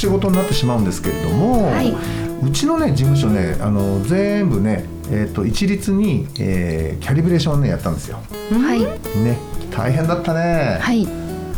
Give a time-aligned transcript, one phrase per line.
[0.00, 1.94] これ私事になってしまうんですけれども、はい
[2.42, 8.18] うちのね事務所ねあの全部ねえっ、と一律に、えーキャリブレーションをねやったんですよ。
[8.52, 8.80] はい。
[9.22, 9.38] ね
[9.70, 10.78] 大変だったね。
[10.80, 11.06] はい。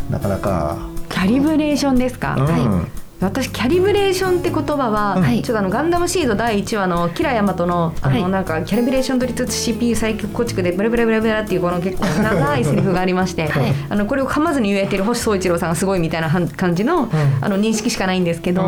[0.09, 0.89] なかなか。
[1.09, 2.87] キャリブレーションですか、うんは
[3.23, 5.41] 私キャリブレーションって言葉は、はい。
[5.41, 8.31] ちょっとあのガンダムシード第1話のキラヤマトのあの、はい。
[8.31, 13.73] なんかキャリブレーション取りつつ CPU 再構築でブラブラブラブラっていうこの結構長いセリフがありまして、はい。
[13.89, 17.09] あのこれを噛まずに言えてる星宗一郎さんがすごいみたいな感じの,、
[17.41, 18.61] あの認識しかないんですけど。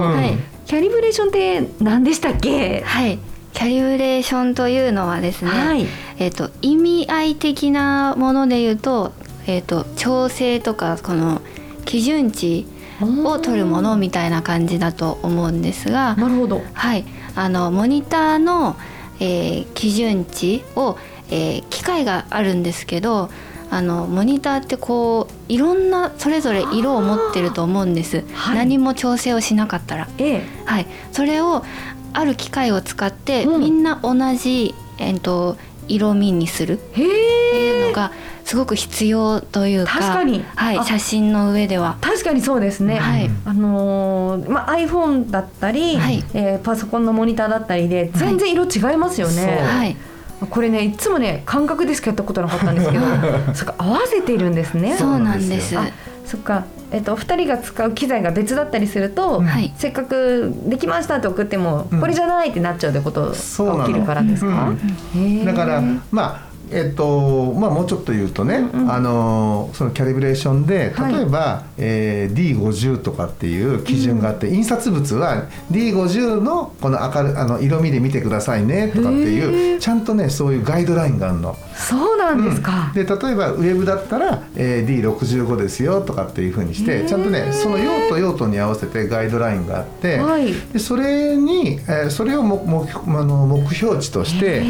[0.66, 3.20] キャリブレーションって何でしたっけ、はい。
[3.54, 5.86] キャリブレーションというのはですね、はい。
[6.18, 9.12] えっ、と意味合い的なもので言うと、
[9.48, 11.42] えっ、と調整とかこの
[11.86, 12.66] 基準値
[13.02, 16.62] を取るものみたいな感じだと思うんですが、なるほど。
[16.74, 17.06] はい。
[17.36, 18.76] あのモニターの、
[19.20, 20.98] えー基準値を、
[21.30, 23.30] えー機械があるんですけど。
[23.72, 28.58] あのモニターってこういろんなそれぞれ色を持ってると思うんです、はい。
[28.58, 30.08] 何も調整をしなかったら。
[30.20, 30.44] ええ。
[30.66, 31.66] はい、それを
[32.14, 33.62] ある機械を使って、うん。
[33.62, 35.58] みんな同じ、えっと
[35.88, 38.12] 色味にするっへていうえのが
[38.46, 40.46] すごく必要というか確かに。
[40.56, 41.98] はい、あ写真の上では。
[42.00, 43.30] 確かにそうですね、はい。
[43.44, 46.24] あのーまあ、iPhone だったり、はい。
[46.34, 49.98] えーパソコンのモニターだったりで全然色違いますよね、はいはい、
[50.50, 53.06] これねいつもね感覚でしかやったことなかったんですけど
[53.54, 54.96] そっか合わせているんですね。
[54.98, 55.78] そうなんです。
[55.78, 55.88] あ
[56.26, 56.66] そっか。
[56.92, 59.74] えっと、2人が使う機材が別だったりすると、はい。
[59.76, 62.00] せっかくできましたって送っても、うん。
[62.00, 64.74] これじゃないってなっちゃうってことそうなのが起きるからですか、
[65.16, 65.46] へー。
[65.46, 68.82] だからまあえっとまあ、もうちょっと言うとね、うん。
[68.82, 71.14] うんあのそのキャリブレーションではい。
[71.14, 79.80] 例えば、えー D50 とかっていう基準があって、印刷物は D50 のこの明るあの色味で見てくださいねとかってへいうー。
[79.80, 81.56] ちゃんとねそういうガイドラインがあるの。
[81.76, 90.54] そうなんですか、で例えばウェブだったら、えー D65 ですよとかっていうふうにしてちゃんとねその用途用途に合わせてガイドラインがあって、はい。
[90.74, 94.64] でそれに、えーそれをも目あの目標値として、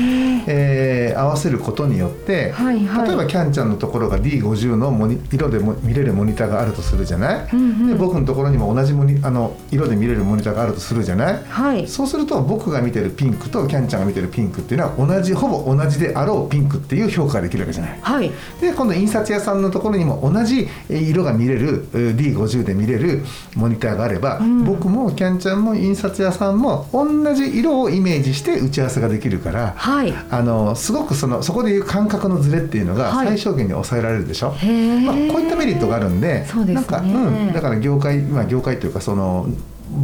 [0.48, 3.08] えー合わせることによって、はいはい。
[3.08, 7.88] 例えばキャンちゃんのところが D50 のモニ色でも見れるモニターがあるとするじゃない、うんうん。
[7.88, 11.44] で僕のところにも同じモニあの色で見れるモニターがあるとするじゃない？
[11.48, 11.88] はい。
[11.88, 18.00] そうすると僕が見てるピンクとキャンちゃんが見てるピンクっていうのは同じほぼ同じであろうピンクっていう評価ができるわけじゃない。
[18.02, 18.32] はい。
[18.62, 23.24] で今度印刷屋さんのところにも同じえー色が見れるえー D50 で見れる
[23.56, 24.64] モニターがあれば、ん。
[24.64, 30.14] 僕もキャンちゃんも印刷屋さんも同じ色をイメージして打ち合わせができるから、はい。
[30.30, 33.28] あのすごくそのそこでいう感覚のズレっていうのがはい。
[33.28, 34.52] 最小限に抑えられるでしょ？
[34.52, 36.76] へえ、まあ、こういったメリットがあるんでそうですね。
[36.76, 39.48] なんか、うん、だから業界今業界というかその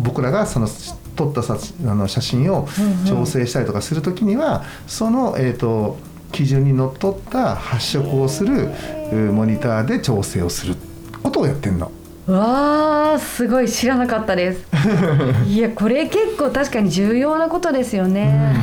[0.03, 0.67] 僕らがその
[1.15, 2.67] 撮ったさあの写真を
[3.07, 5.97] 調整したりとかするときには、その、えー、と
[6.31, 8.69] 基準にのっとった発色をする
[9.11, 10.75] うモニターで調整をする
[11.21, 11.91] ことをやってんの。
[12.27, 13.67] わあすごい。
[13.67, 14.65] 知らなかったです。
[15.47, 18.55] いやこれ結構確かに重要なことですよね、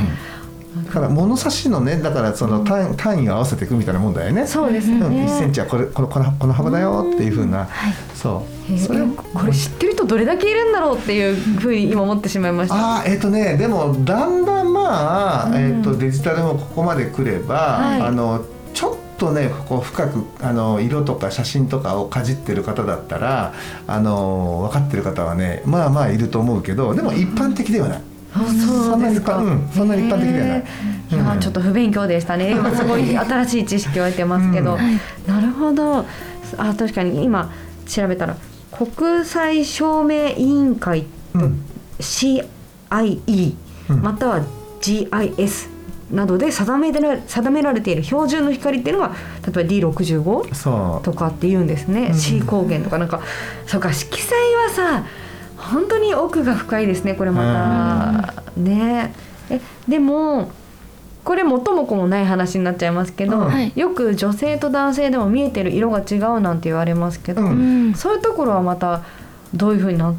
[0.85, 4.47] だから物差しのねだからその単単位を合わせていくみたいなもんだよね。
[4.47, 7.67] そうですね、うん、1センチはこれこのこのこの幅だよっていうふうな、
[8.15, 8.71] そう。
[8.71, 12.75] へえそれをこれ知ってる人どれだけいるんだろうっていうふうに今思ってしまいました。
[12.75, 15.55] あーえっ、とねでもだんだんまあ、うん。
[15.55, 18.01] えっとデジタルもここまで来れば、はい。
[18.01, 23.53] あのちょっとねこう深くあの色とか写真とかをかじってる方だったら
[23.87, 28.08] あの分かってる方はねまあまあいると思うけどでも一般的ではない。
[28.33, 29.41] あそうですか
[29.73, 30.55] そんなに一般うんそんな的ではな。
[30.57, 30.63] い
[31.11, 31.39] いやうん。
[31.39, 32.51] ちょっと不勉強でしたね。
[32.57, 34.99] 今すごい新しい知識を得てますけど、うん
[35.33, 36.05] なるほど。
[36.57, 37.51] あ確かに今
[37.87, 38.35] 調べたら
[38.71, 41.01] 国際証明委員会
[41.33, 41.61] とうん。
[41.99, 43.53] CIE、
[43.89, 44.01] うん。
[44.01, 44.41] または
[44.81, 45.67] GIS
[46.11, 49.11] などで定められ定められている標準の光っていうのが
[49.45, 51.05] 例えば D65 そう。
[51.05, 52.17] とかって言うんですね、うん。
[52.17, 52.97] C 光源とか。
[52.97, 53.21] なんか
[53.67, 55.03] そうか色彩はさ
[55.69, 59.13] 本当に奥が深いですねこれまた、ね。
[59.49, 60.51] えでも
[61.23, 63.45] これ元も子もない話になっちゃいますけど、うん。
[63.47, 63.71] はい。
[63.75, 67.53] よく女性と男性でも見えてる色が違うなんて言われますけど、うんう
[67.89, 67.93] ん。
[67.93, 69.03] そういうところはまた
[69.53, 70.13] どういうふうな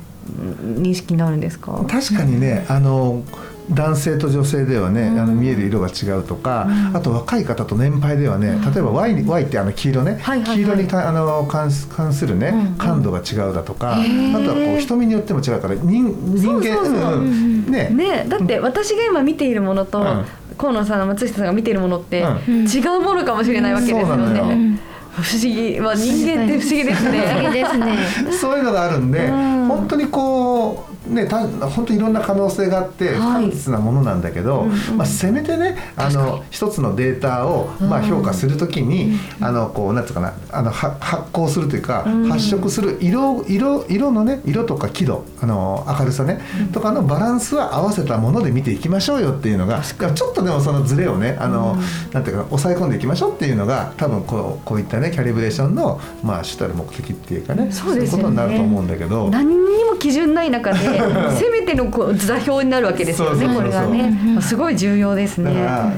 [0.63, 1.73] 認識になるんですか？
[1.89, 3.23] 確かにね、あの
[3.71, 16.05] 男性と女性ではね、あの見える色が違うとか、あと若い方と年配ではね、例えば Y, Y ってあの黄色ね、黄色にかあの関するね、感度が違うだとか、あとはこう瞳によっても違うから人
[16.37, 17.91] 人間ね。
[17.91, 20.25] ねだって私が今見ているものと、うん。
[20.59, 22.67] 河野さん松下さんが見ているものって、うん。
[22.67, 24.81] 違うものかもしれないわけですよね。
[25.11, 27.25] 不思議、まあ、人間って 不思議ですね。
[28.41, 29.67] そういうのがあるんで、うん。
[29.69, 33.45] 本当にこうねた本当にいろんな可能性があって不はい。
[33.45, 34.65] 確実なものなんだけど、
[34.97, 46.41] まあ、せめてねあの一つのデータを、まあ、評価するときに、あのこうなんつうかなあのは発光するというか、発色する色色色のね色とか輝度あの明るさね、
[46.73, 51.77] とかのバランスは合わせたもので見ていきましょうよっていうのがちょっとでもそのズレをねあの、
[52.13, 58.05] なんていうかな抑え込んでいきましょうっていうのが多分こうこういったねキャリブレーションのまあ主たる目的っていうかねそうね。
[58.05, 59.29] いうことになると思うんだけど。
[59.29, 60.79] 何にも基準ない中で
[61.37, 65.55] せめてのこう座標になるわけですよねこれがね、すごい重要ですね。
[65.55, 65.93] だから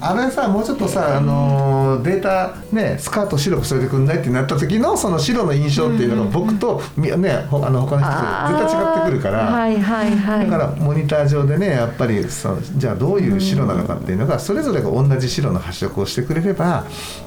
[0.00, 8.10] あれさもうちょっとさ、あのーデータねスカート白くしといてくんないってなった時のその白の印象っていうのが僕と、みねほあの他の人
[8.58, 9.46] と絶対違ってくるから。
[9.46, 10.50] はいはいはい。
[10.50, 16.84] だからモニター上でねやっぱりそうじゃあどういう白なのかっていうのがそれぞれが同じ白の発色をしてくれれば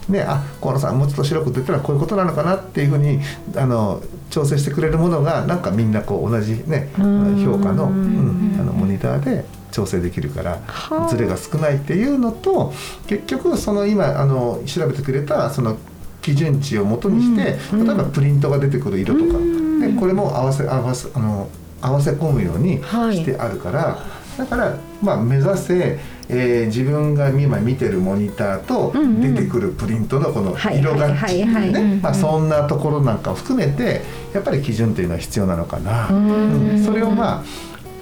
[0.09, 3.19] ねあ河野さんもうちょっと白くって言ったらこういうことなのかなっていうふうに
[3.55, 4.01] あの
[4.37, 11.09] 調整してくれるものがなんかみんなこう同じね評価の,、うん、あのモニターで調整できるからはあ。
[11.09, 12.71] ズレが少ないっていうのと
[13.07, 15.77] 結局その今あの調べてくれたその
[16.21, 19.39] 基準値を元にして、例えばプリントが出てくる色とか、
[19.79, 21.47] でこれも合わせ合わせあの
[21.81, 23.15] 合わせ込むようにはい。
[23.15, 23.97] してあるから、
[24.37, 31.71] だからまあ目指せ、えー自分が今見てるモニターと出てくるプリントのこのはい色がはいはいはい。
[31.71, 34.01] ねまあそんなところなんかを含めて
[34.33, 36.09] やっぱり基準というのは必要なのかな。
[36.11, 36.71] ん。
[36.71, 36.83] うん。
[36.83, 37.43] それをまあ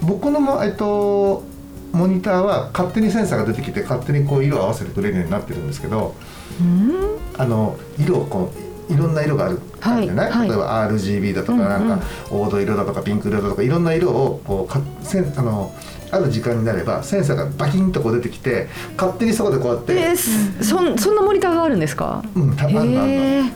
[0.01, 1.44] 僕のもえっと
[1.94, 6.16] モニターは勝手にセンサーが出てきて勝手にこう色を合わせてくれるようになってるんですけど
[6.60, 6.92] うん。
[7.38, 15.74] あの色をこういろんな色があるはいじゃない、はい例えば RGB だとかなんか黄土色だとかピンク色だとかいろんな色をこうかセンあの
[16.12, 22.24] ある時間になればセンサーがバキンとこう出てきて勝手にそこでこうやって、えーすそんそんなモニターがあるんですか？
[22.36, 23.52] うん、たまんだん。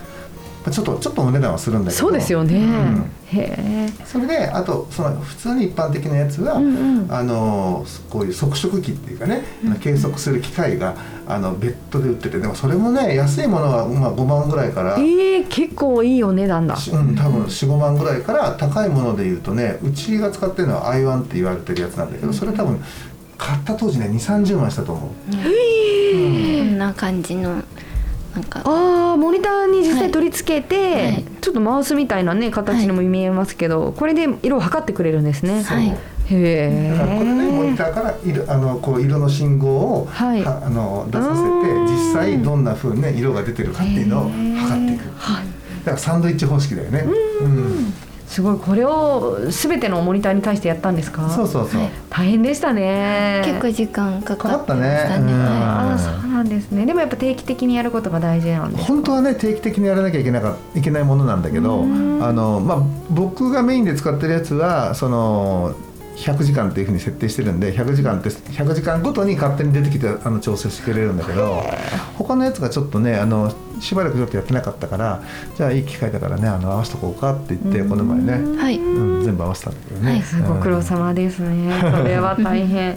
[0.72, 2.56] ちょっとちょっとお値段はするんだけどそうですよね。
[2.56, 3.90] うんへえ。
[4.06, 9.44] それであとその普通に一般的なやつは、うんうんあのこういう測色器っていうかね、
[9.82, 10.96] 計測する機械が
[11.28, 16.76] あの別途で売っててでもそれもね安いものはまあ5万ぐらいから、ええ結構いいお値段だ。
[16.76, 22.84] しうん、多分45万ぐらいから高いものでいうとねうちが使ってるのは i1 って言われてるやつなんだけどそれ多分
[23.38, 25.10] 買った当時ね2 3 0万したと思う。
[25.32, 27.64] こんな感じの
[28.36, 28.62] なんか。
[28.64, 31.26] ああモニターに実際取り付けて、はい。
[31.42, 35.64] ちょっとマウスみたいなね形にも見えますけど、これで色を測ってくれるんですね。
[35.64, 35.88] はい。
[35.88, 35.96] へ
[36.30, 36.90] え。
[36.92, 39.70] だからこれねモニターから色あのこう色の信号
[40.02, 40.44] を、はい。
[40.44, 41.86] はあの出させてうん。
[41.86, 45.04] 実際どんな風にね色が出てるかっていうのを測っていく。
[45.06, 45.12] だ
[45.86, 47.06] からサンドイッチ方式だよね。
[47.42, 47.94] うん
[48.30, 51.28] すごいこれをすべてのモニターに対してやったんですか？
[51.32, 51.82] そうそうそう。
[52.12, 53.42] 大変でしたね。
[53.44, 54.82] 結構時間かかったね。
[54.82, 54.88] ね
[55.34, 56.86] あそうなんですね。
[56.86, 58.86] でもやっぱ定期的にやることが大事なんです。
[58.86, 61.86] 本当はね定期的にやらなきゃいけなかいけないものなんだけど、あ
[62.32, 65.74] のまあ僕がメインで使ってるやつはその。
[66.20, 71.64] 100時間っていうふうに設定してるんで100時間って100時間ごとに勝手に出てきてあの調整してくれるんだけど
[72.18, 75.24] 他のやつがちょっとねあのしばらくちょっとやってなかったから
[75.56, 78.58] じゃあいい機会だからねあの合わせとこうかって言ってこの前ね、い。
[78.58, 78.78] はい。
[78.78, 81.74] うん、全部合わせたんだけどね、はいすごい苦労様ですね。
[81.80, 82.96] それは大変。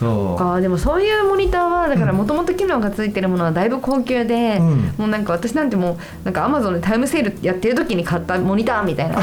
[0.00, 0.38] そう。
[0.38, 0.60] か。
[0.60, 4.94] でもそういうモニターはだからもともと機能がついてるものはだいぶ高級で、うん。
[4.96, 9.16] もうなんか私なんてもうなんかアマゾンでタイムセールやってる時に買ったモニターみたいな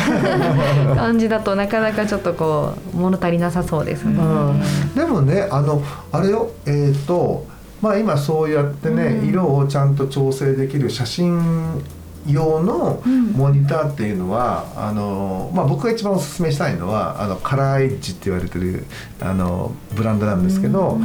[0.95, 4.13] 感じだとなかなかちょっとこう物足りなさそうですね。
[4.13, 4.61] うん。
[4.95, 5.81] でもねあの
[6.11, 6.51] あれよ。
[6.67, 7.45] えっ、と
[7.81, 11.81] まあ今そうやってね、色をちゃんと調整できる写真
[12.27, 13.01] 用の
[13.33, 18.85] モニターっていうのは、あのまあ、僕が一番おすすめしたいのはあのカラーエッジって言われてる
[19.19, 20.97] あのブランドなんですけど、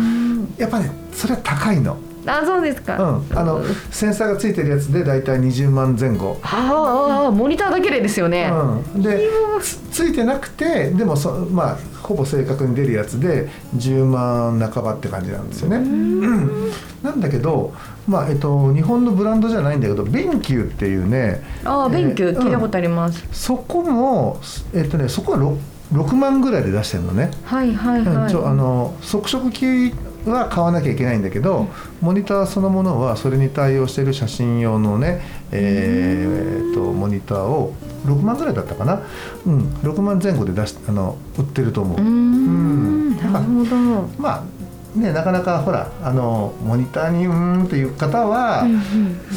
[0.58, 1.96] やっぱねそれは高いの。
[2.26, 2.96] あそうですか。
[3.02, 6.38] うん、あのセンサーがついてるやつでだいたい20万前後。
[6.42, 8.50] ああモニターだけでですよね。
[8.94, 9.28] うん、で
[9.60, 15.76] つついてなくてでもそまあほぼ正確に出るやつで10万半ばって感じなんですよね。
[15.76, 16.70] うん
[17.02, 17.74] なんだけど、
[18.06, 23.26] まあえっと、日本のブランドじゃないんだけどベンキューっていうねああ勉強えー聞いたことあります。
[23.32, 24.40] そこも、
[24.74, 25.56] えっとね、そこは 6,
[25.92, 27.30] 6万ぐらいで出してるのね。
[27.44, 28.34] はいはいはい。
[28.34, 29.92] あの測色機
[30.26, 31.68] は買わなきゃいけないんだけど、
[32.00, 37.74] モニターそのものはそれに対応している写真用のね、えー、とモニターを
[38.04, 39.02] 6万ぐらいだったかな、
[39.46, 41.98] うん、6万前後で出しあの売ってると思う。
[41.98, 43.76] うーんなるほど。
[44.18, 48.66] まあね、なかなかほらあのモニターにうーんという方は、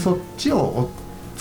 [0.03, 0.91] そっちをお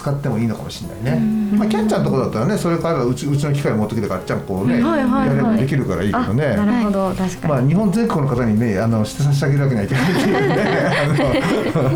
[0.04, 5.28] 使ってもいいのかもしれないね、まあ、キャンちゃんのところだったらねそれからうちうちの機械を持ってきてガッチャンこうね、はいはいはい。
[5.28, 6.54] やればできるからいいけあどね。
[6.54, 7.14] なるほど。
[7.14, 11.94] 確かに、まあ、日本全国の方にねあのして差し上げるわけにはいけないっていうね。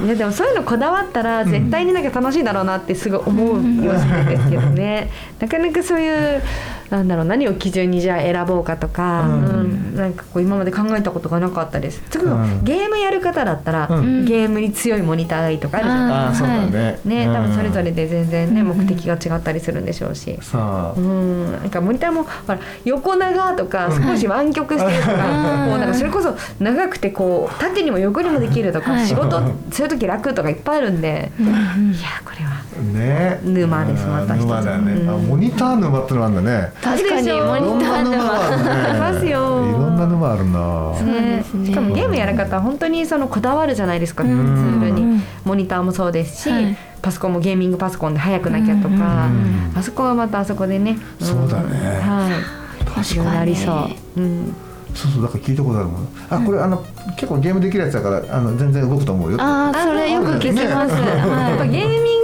[0.00, 0.06] うん。
[0.06, 6.42] いやでもそういうのこだわったら絶対になんか楽しいだろうなってすごい思うようなんですけどね、 なかなかそういう
[6.90, 9.44] なんだろう何を基準にじゃあ選ぼうかとか、うん。
[9.44, 12.00] うんなんかこう今まで考えたことがなかったです。
[12.10, 12.64] 特にうん。
[12.64, 14.24] ゲームやる方だったら、うん。
[14.24, 15.78] ゲームに強いモニターがいいとか。
[15.78, 20.38] あるじゃないそうだね、ね、多分それぞれれで全然ね、目的が違ったりするんでしょうし。
[20.52, 24.02] うん、なんかモニターもほら横長とかうん。
[24.02, 29.06] 少し湾曲してるとか、はいこうなんかそれこそ長くてこう縦にも横にもできるとか、はい。
[29.06, 33.40] 仕事する時楽とかいっぱいあるんで、いやこれはね。
[33.44, 34.10] 沼ですうん。
[34.10, 35.10] また一つ沼だよね、うん。
[35.10, 39.30] あモニター沼ってのがあるんだね確かにモニターではありますよ。
[39.30, 40.94] いろんな沼あるな。
[40.98, 41.66] そうですね。
[41.66, 45.02] しかもゲームやる方は本当にそのこだわるじゃないですか、ツんールに。
[45.02, 45.22] うん。
[45.44, 46.76] モニターもそうですし、はい。
[47.00, 49.72] パソコンもゲーミングパソコンで速くなきゃとか、うん。
[49.76, 51.00] あそこはまたあそこでね、ん。
[51.20, 52.00] そうだね。
[52.00, 52.84] はい。
[52.84, 53.12] 確かに。
[53.12, 53.72] いろいろありそ
[54.16, 54.54] う、うん。
[54.94, 56.08] そうそうだから聞いたことあるもん。
[56.30, 56.84] あこれあの
[57.16, 61.06] 結構ゲームできるやつだからあの全然動くと思うよああそれよく聞きます、ね。
[61.06, 62.23] やっぱはいゲーミング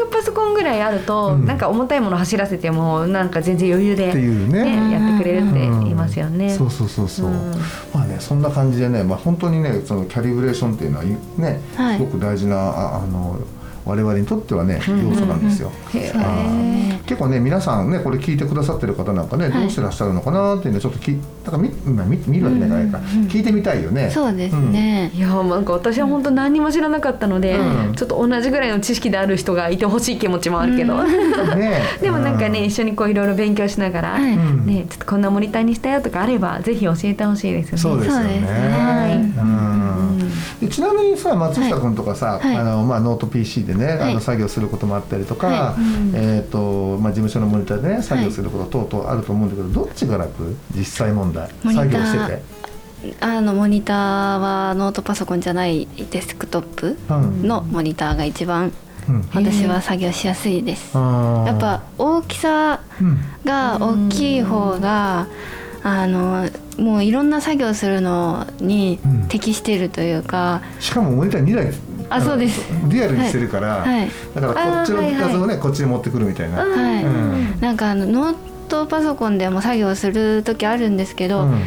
[0.60, 1.46] ぐらいあると、うん。
[1.46, 4.64] なんか重たいもの走らせてもなんか全然余裕で、っていうね。
[4.64, 5.84] ね、やってくれるってうん。
[5.84, 6.50] 言いますよね。
[6.50, 7.50] そうそうそうそう、うん。
[7.94, 11.98] まあねそんな感じでね、まあ、本当にねそのキャリブレーションっていうのはね、はい。
[11.98, 13.38] すごく大事なああの
[13.90, 15.72] 我々にとってはね要素なんですよ。
[17.06, 24.10] 結構ね皆さんねこれ聞いてくださってる方なんかね、いどうしてらっしゃるのかなっていうのをちょっときだから見まあ見見るわけないから、聞いてみたいよね。
[24.10, 27.94] そうですね、いやーなんか私は本当何にも知らなかったので、うん。
[27.94, 30.96] ちょっと同じぐらいの知識である人がいてほしい気持ちもあるけど、
[32.00, 37.78] でもなんかね、う一緒にこういろいろ勉強しながら、ねちょっとこんなモニターにしたよとかあればぜひ教えてほしいですよね。
[37.78, 38.24] そうですよね。
[38.24, 39.34] そうですね。
[39.38, 40.30] うん。
[40.60, 42.56] でちなみにさ松下君とかさ、はい。
[42.56, 45.76] あのまあノート PC でね、あはいの作業することもあったりとか、は
[46.14, 50.56] えっ、とまあ事務所のモニターでね作業すること等々あると思うんだけど、どっちが楽？
[50.76, 52.60] 実際問題作業してて。
[53.20, 57.48] あのモニターはノートパソコンじゃないデスクトップうん。
[57.48, 58.72] のモニターが一番
[59.08, 59.28] うん。
[59.32, 63.18] 私は作業しやすいです、あーやっぱ大きさうん。
[63.44, 65.28] が大きい方が
[65.82, 66.46] あの
[66.78, 71.72] もういろんな作業するのにうん適しているというか、しかもモニター2台の
[72.10, 72.60] あそうです。
[72.88, 74.10] リアルにしてるから、はい。
[74.34, 76.58] だからこっちの画像をね、こっちに持ってくるみたいな。
[76.58, 77.60] はいうん。
[77.60, 78.36] なんかあのノー
[78.68, 81.62] トパソコンでも作業する時あるんですけど、うん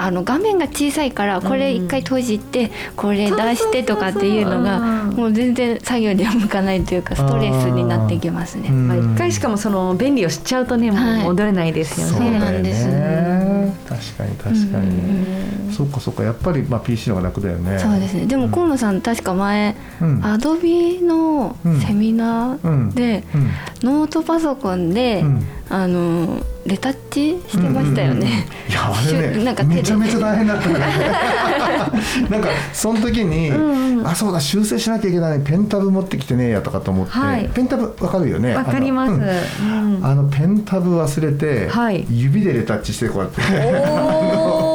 [0.00, 8.70] あの画面が小さいからこれ一回閉じてこれ出してとかっていうのがうんもう全然作業には向かないというかストレスになってきますね。
[8.70, 11.20] まあ、一回しかもその便利を知っちゃうとねもはい。
[11.22, 12.30] う戻れないですよそうね。
[12.30, 13.74] だよなんですね。
[13.88, 15.72] 確かに確かに。
[15.72, 16.22] そっかそっか。
[16.22, 17.78] やっぱりまあ PC の方が楽だよね。
[17.80, 18.26] そうですね。
[18.26, 20.24] でも河野さん確か前、うん。
[20.24, 23.50] アドビのセミナーで、うん。
[23.82, 28.46] ノートパソコンで、うんあのレタッチしてましたよね。
[28.68, 30.78] いやあれね なんかめちゃめちゃ大変だったね。
[32.30, 34.06] なんかその時に、んうん。
[34.06, 37.50] あそうだ修正しなきゃいけないペンタブ持ってきてねえやとかと思って、はい。
[37.52, 38.54] ペンタブわかるよね。
[38.54, 39.12] わかります。
[39.12, 40.06] あの,、うん。
[40.06, 42.06] あのペンタブ忘れて、はい。
[42.10, 43.42] 指でレタッチしてこうやって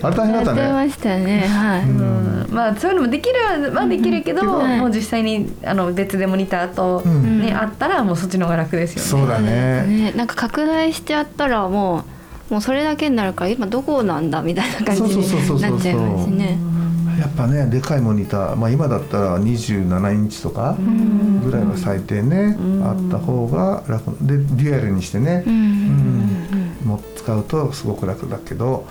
[0.00, 1.40] 大変だやってったねましたね。
[1.48, 1.82] はい。
[1.82, 2.46] うん。
[2.50, 4.78] まあそういうのもできるはできるけど、うん。
[4.78, 7.40] もう実際にあの別でモニターと、うん。
[7.40, 9.08] ねあったらもうそっちの方が楽ですよね。
[9.08, 9.86] そうだね。
[9.86, 12.04] ね、なんか拡大しちゃったらも
[12.50, 16.58] うもうそれだけになるから今どこなんだみたいな感じになっちゃいますね。
[17.18, 20.74] やっぱねでかいモニター、まあ、今だったら27インチとか
[21.44, 22.84] ぐらいは最低ね、うん。
[22.84, 24.10] あった方が楽。
[24.22, 25.60] でデュアルにしてね、うんうん。
[26.82, 26.88] うん。
[26.88, 28.86] もう使うとすごく楽だけど、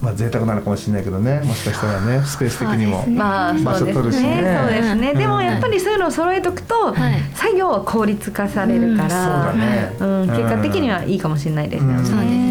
[0.00, 1.40] まあ贅沢なのかもしれないけどね。
[1.44, 3.04] もしかしたらねスペース的にも。
[3.08, 4.42] 場所そうです取るしね。
[4.42, 4.58] ね。
[4.62, 5.10] そうですね。
[5.10, 5.18] うん。
[5.18, 7.22] でもやっぱりそういうのを揃えとくと、はい。
[7.34, 10.28] 作業は効率化されるかそうだら、ね、うん。
[10.28, 12.49] 結果的にはいいかもしれないですよね。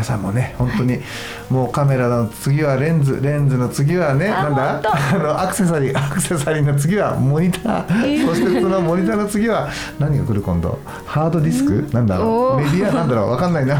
[0.00, 0.98] 皆さんもね本当に
[1.50, 4.80] もうカメラの次はレンズレンズの次はねあなんだ？
[5.12, 10.78] あのアクセサリーアクセサリーの次はモニター、そしてそのモニターの次は何が来る今度？
[11.04, 12.62] ハードディスク、なんだろう？
[12.62, 13.30] メディアなんだろう？
[13.32, 13.76] わかんないな。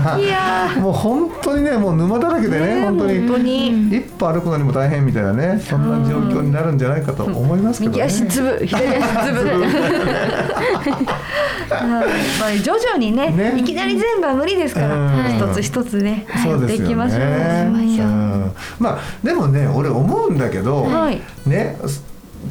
[0.79, 3.19] もう本当にねもう沼だらけでねね本当に。
[3.21, 3.69] 本当に。
[3.97, 7.97] 一歩歩くのにも大変みたいなねそんな状況になるんじゃないかと思いますけどね。
[7.97, 9.39] 右足つぶ左足つぶ
[11.71, 11.81] はい。
[12.41, 13.55] まあ徐々にねね。
[13.57, 15.37] いきなり全部は無理ですから、うん。
[15.37, 16.57] 一つ一つねねそうですよね。
[16.57, 18.09] やっていきましょう。
[18.09, 18.53] うん。
[18.79, 21.21] まあでもね俺思うんだけど、はい。
[21.47, 21.79] ね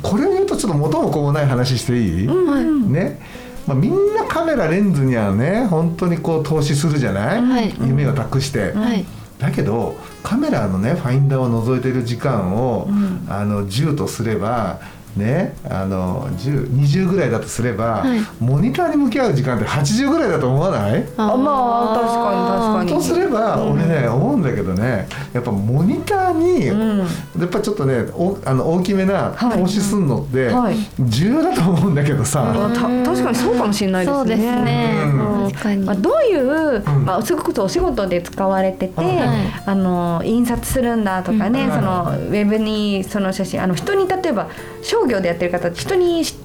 [0.01, 2.91] これを言うとちょっと元も子もない話していい、うん。
[2.91, 3.19] ね。
[3.67, 7.73] まあ、みんなカメラレンズにはね本当にこう投資するじゃない、はい。
[7.81, 9.05] 夢を託して、はい。
[9.37, 13.25] だけどカメラのねファインダーを覗いてる時間を、うん。
[13.29, 14.79] あの10とすれば
[15.15, 18.19] ねあの10 20ぐらいだとすれば、はい。
[18.39, 21.03] モニターに向き合う時間って80ぐらいだと思わない？
[21.17, 23.01] あまあ確かに確かに。
[23.01, 26.99] とすれば、俺ね思うんだけどねやっぱモニターに、うん。
[26.99, 27.05] や
[27.45, 29.61] っぱちょっとねおあの大きめなはい。
[29.61, 30.75] 投資するのってはい。
[30.99, 34.17] 重要だと思うんだけどさ、あた確かにそうかもしれないですね。
[34.17, 34.93] そうですね。
[35.05, 35.51] うん。
[35.51, 35.85] 確かに。
[35.85, 37.05] まあ、どういう、ん。
[37.05, 39.19] まあ、すごくお仕事で使われてて、はい。
[39.65, 41.71] あの印刷するんだとかね、うん。
[41.71, 44.49] そのウェブにその写真あの人に例えば
[44.81, 46.35] 商業でやってる方人にし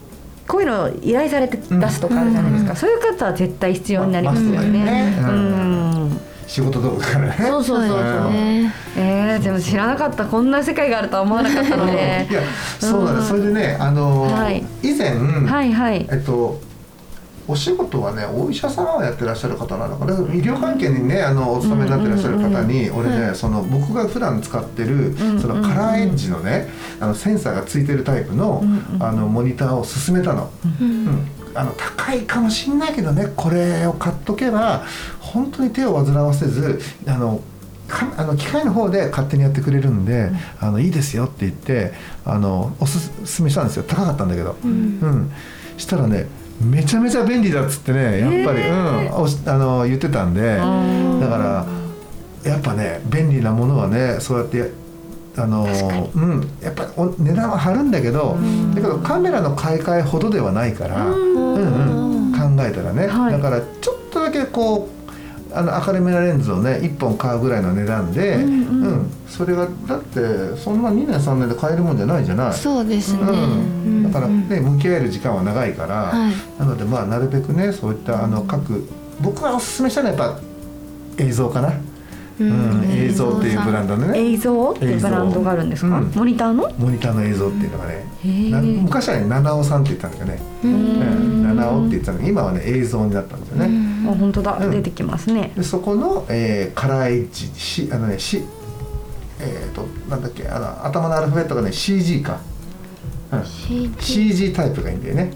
[0.47, 5.15] こういうのを依頼されて出すとかあるじゃないですか、うんそういう方は絶対必要になりますよね。
[6.47, 7.35] 仕事道具からね。
[7.39, 7.99] そうそうそうそう。
[8.31, 12.33] ねえー、でも知らなかったこんな世界があるとは思わなかったのでい。
[12.33, 12.43] や
[12.79, 16.07] そうなんです、それでねあのーはい以前、はいはい。
[16.11, 16.61] えっと
[17.47, 26.69] お仕事はねお医者様をやってらっしゃる方なのかな医療関係にねあのお勤めになってらっしゃる方に、俺ね、その僕が普段使ってる、んそのカラーエッジのね
[27.01, 28.63] あのセンサーがついてるタイプの,、
[29.01, 30.51] あのモニターを勧めたの。
[30.81, 34.83] うんあの高いかもしんないけどねこれを買っとけば
[35.21, 37.41] 本当に手を煩わせずあの
[37.87, 41.93] かあの機械の方で勝手にやってくれるんで、あのいいですよって言って
[42.25, 43.85] あのおすすめしたんですよ。
[43.87, 45.31] 高かったんだけど、うん。
[45.77, 46.27] したらね
[46.65, 50.59] めちゃめちゃ便利だっつってねやっぱり、うんおしあの言ってたんでだ
[51.29, 51.67] か
[52.45, 54.85] らやっぱね便利なものはねそうやって
[55.37, 58.39] あのうん、やっぱりお値段は張るんだけど、
[58.73, 63.33] だけどカメラの買い替えほどではないから、うんうん考えたらね、はい。
[63.33, 64.94] だからちょっとだけこう
[65.55, 72.53] あの明るめなレンズをね1本買うぐらいの値段で、うんそれがだってそんな2年3年で買えるもんじゃないじゃない。
[72.53, 73.25] そうですね、う
[73.89, 76.61] ん、だからね向き合える時間は長いから、はい。
[76.61, 78.89] なのでまあなるべくねそういったあの各
[79.21, 80.41] 僕がおすすめしたのはやっぱ
[81.25, 81.73] 映像かな、
[82.39, 82.85] うん。
[82.91, 84.33] 映像っていうブランドでね。
[84.33, 84.71] 映像？
[84.71, 86.13] っていうブランドがあるんですか、うん。
[86.15, 86.71] モニターの？
[86.79, 88.05] モニターの映像っていうのがね、
[88.83, 93.69] 昔はね七尾さんって言ったんだけどね、うん、七尾って言ってたんだけど今はね映像になったんですよね、あ
[94.13, 94.71] 本当だ、うん。
[94.71, 95.53] 出てきますね。
[95.57, 98.43] でそこの、えーカラーエッジしあのねし
[99.41, 102.41] えっ、となんだっけあの頭のアルファベットがね CG か、
[103.33, 105.33] うん、CG CG タイプがいいんだよね。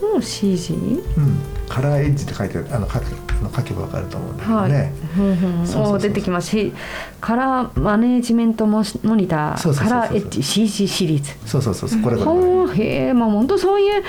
[0.00, 0.74] もう CG?
[0.74, 0.76] う
[1.20, 3.06] ん、カラーエッジって書いてあの書く
[3.54, 5.98] 書けばわかると思うんだけどはい、ね、うんうんそう。
[5.98, 6.48] 出てきます。
[6.48, 6.72] し
[7.20, 9.98] カラーマネジメントモニタそうそうそうそう。
[9.98, 11.32] ーカラーエッジ CG シリーズ。
[11.46, 12.02] そうそうそうそう。
[12.02, 14.02] これこれへえまあ本当そういう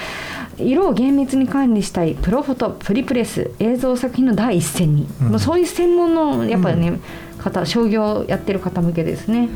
[0.59, 5.27] 色を厳密に管理したいプロフォトプリプレス映像作品の第一線に、うん。
[5.29, 6.99] もうそういう専門のやっぱりね、
[7.49, 9.49] 方商業やってる方向けですね。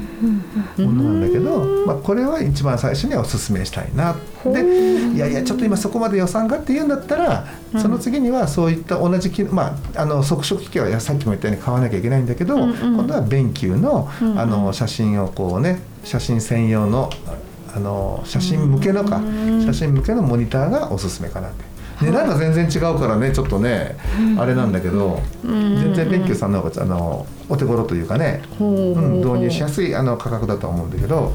[0.77, 4.15] ものなんだけど、まあ、これは一番最初にはおすすめしたいな。
[4.43, 7.45] でいやいやちょっと今そこまで予算がって言うんだったら、
[7.77, 12.77] その次にはそういった同じ機能まああの測色機器はやさっきも言ったように買わなきゃいけないんだけど、うんうん。
[12.77, 14.39] 今度は便球の,、うんうん。
[14.39, 17.09] あの写真をこうね写真専用の
[17.73, 19.65] あの写真向けのか、うん。
[19.65, 21.71] 写真向けのモニターがおすすめかなって。
[22.01, 23.97] 値段が全然違うからねちょっとね、
[24.37, 25.77] あれなんだけど、うん。
[25.77, 31.33] 全然便球さんの方があのお手頃というかね、ほうん、導入しやすいあの価格だとは思うんだけど、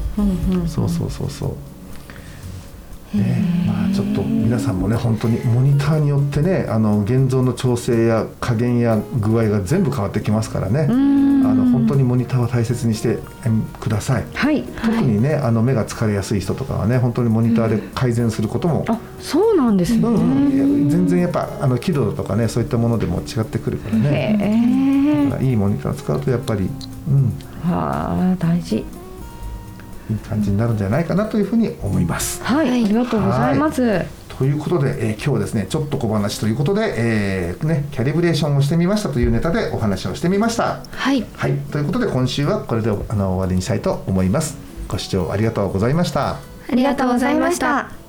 [0.67, 3.17] そうそうそうそう。
[3.17, 13.19] ね、まあちょっと皆さんもね本当にモニターによってねあの現像の調整や加減や具合が全部変わってきますからね、んあの本当にモニターは大切にして
[13.79, 14.25] ください。
[14.33, 20.07] はい特にねあの目が疲れやすい人とかはね本当にモニターで改善することも、あそうなんですね。
[20.07, 25.25] うん全然やっぱあの輝度とかねそういったものでも違ってくるからね。
[25.29, 26.69] だからいいモニターを使うとやっぱり、
[27.09, 27.33] うん、
[27.69, 28.85] はあ大事。
[30.09, 32.41] いい感じになるんじゃないかなというふうに思います。
[32.43, 34.16] はい、はいありがとうございます。
[34.37, 40.83] ということで、えー今日はですねちょっと小話ということで、えーね、キャリブレーションをしてみましたというネタでお話をしてみました。
[40.91, 44.57] はいはい、ということで今週はこれであの終わりにしたいと思います。
[44.87, 46.37] ご視聴ありがとうございました。
[46.69, 48.06] ありがとうございました。